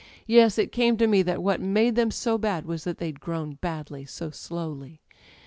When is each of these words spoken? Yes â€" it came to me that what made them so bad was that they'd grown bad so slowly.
Yes 0.25 0.55
â€" 0.55 0.63
it 0.63 0.71
came 0.71 0.97
to 0.97 1.05
me 1.05 1.21
that 1.21 1.43
what 1.43 1.61
made 1.61 1.93
them 1.93 2.09
so 2.09 2.39
bad 2.39 2.65
was 2.65 2.85
that 2.85 2.97
they'd 2.97 3.19
grown 3.19 3.59
bad 3.61 3.85
so 4.09 4.31
slowly. 4.31 4.99